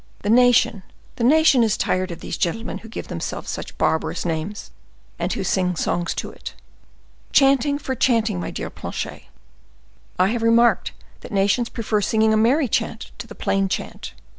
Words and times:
The 0.23 0.31
nation—the 0.31 1.23
nation 1.23 1.61
is 1.61 1.77
tired 1.77 2.09
of 2.09 2.21
these 2.21 2.35
gentlemen 2.35 2.79
who 2.79 2.89
give 2.89 3.07
themselves 3.07 3.51
such 3.51 3.77
barbarous 3.77 4.25
names, 4.25 4.71
and 5.19 5.31
who 5.31 5.43
sing 5.43 5.75
songs 5.75 6.15
to 6.15 6.31
it. 6.31 6.55
Chanting 7.31 7.77
for 7.77 7.93
chanting, 7.93 8.39
my 8.39 8.49
dear 8.49 8.71
Planchet; 8.71 9.25
I 10.17 10.29
have 10.29 10.41
remarked 10.41 10.93
that 11.19 11.31
nations 11.31 11.69
prefer 11.69 12.01
singing 12.01 12.33
a 12.33 12.37
merry 12.37 12.67
chant 12.67 13.11
to 13.19 13.27
the 13.27 13.35
plain 13.35 13.69
chant. 13.69 14.15